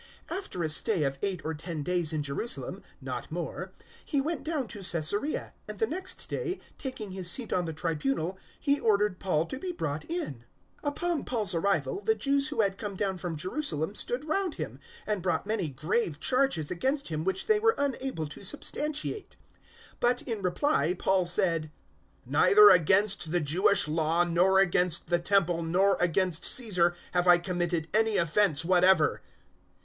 025:006 0.31 0.37
After 0.39 0.63
a 0.63 0.69
stay 0.69 1.03
of 1.03 1.19
eight 1.21 1.45
or 1.45 1.53
ten 1.53 1.83
days 1.83 2.11
in 2.11 2.23
Jerusalem 2.23 2.81
not 3.01 3.31
more 3.31 3.71
he 4.03 4.19
went 4.19 4.43
down 4.43 4.67
to 4.69 4.79
Caesarea; 4.81 5.53
and 5.67 5.77
the 5.77 5.85
next 5.85 6.27
day, 6.27 6.59
taking 6.79 7.11
his 7.11 7.29
seat 7.29 7.53
on 7.53 7.65
the 7.65 7.71
tribunal, 7.71 8.39
he 8.59 8.79
ordered 8.79 9.19
Paul 9.19 9.45
to 9.45 9.59
be 9.59 9.71
brought 9.71 10.03
in. 10.05 10.37
025:007 10.83 10.85
Upon 10.85 11.23
Paul's 11.23 11.53
arrival, 11.53 12.01
the 12.01 12.15
Jews 12.15 12.47
who 12.47 12.61
had 12.61 12.79
come 12.79 12.95
down 12.95 13.19
from 13.19 13.37
Jerusalem 13.37 13.93
stood 13.93 14.27
round 14.27 14.55
him, 14.55 14.79
and 15.05 15.21
brought 15.21 15.45
many 15.45 15.67
grave 15.69 16.19
charges 16.19 16.71
against 16.71 17.09
him 17.09 17.23
which 17.23 17.45
they 17.45 17.59
were 17.59 17.75
unable 17.77 18.25
to 18.25 18.43
substantiate. 18.43 19.35
025:008 19.97 19.99
But, 19.99 20.21
in 20.23 20.41
reply, 20.41 20.95
Paul 20.95 21.27
said, 21.27 21.71
"Neither 22.25 22.71
against 22.71 23.29
the 23.31 23.39
Jewish 23.39 23.87
Law, 23.87 24.23
nor 24.23 24.57
against 24.57 25.09
the 25.11 25.19
Temple, 25.19 25.61
nor 25.61 25.95
against 25.99 26.43
Caesar, 26.43 26.95
have 27.11 27.27
I 27.27 27.37
committed 27.37 27.87
any 27.93 28.17
offence 28.17 28.65
whatever." 28.65 29.21